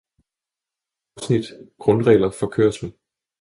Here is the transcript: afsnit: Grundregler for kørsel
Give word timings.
afsnit: 1.17 1.45
Grundregler 1.77 2.29
for 2.29 2.47
kørsel 2.47 2.93